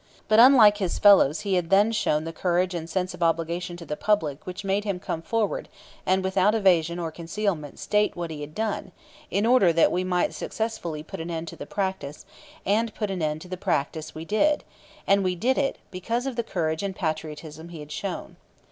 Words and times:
But 0.27 0.39
unlike 0.39 0.77
his 0.79 0.97
fellows 0.97 1.41
he 1.41 1.53
had 1.53 1.69
then 1.69 1.91
shown 1.91 2.23
the 2.23 2.33
courage 2.33 2.73
and 2.73 2.89
sense 2.89 3.13
of 3.13 3.21
obligation 3.21 3.77
to 3.77 3.85
the 3.85 3.95
public 3.95 4.47
which 4.47 4.65
made 4.65 4.83
him 4.83 4.99
come 4.99 5.21
forward 5.21 5.69
and 6.07 6.23
without 6.23 6.55
evasion 6.55 6.97
or 6.97 7.11
concealment 7.11 7.77
state 7.77 8.15
what 8.15 8.31
he 8.31 8.41
had 8.41 8.55
done, 8.55 8.93
in 9.29 9.45
order 9.45 9.71
that 9.71 9.91
we 9.91 10.03
might 10.03 10.33
successfully 10.33 11.03
put 11.03 11.21
an 11.21 11.29
end 11.29 11.47
to 11.49 11.55
the 11.55 11.67
practice; 11.67 12.25
and 12.65 12.95
put 12.95 13.11
an 13.11 13.21
end 13.21 13.41
to 13.41 13.47
the 13.47 13.57
practice 13.57 14.15
we 14.15 14.25
did, 14.25 14.63
and 15.05 15.23
we 15.23 15.35
did 15.35 15.55
it 15.59 15.77
because 15.91 16.25
of 16.25 16.35
the 16.35 16.41
courage 16.41 16.81
and 16.81 16.95
patriotism 16.95 17.69
he 17.69 17.79
had 17.79 17.91
shown. 17.91 18.37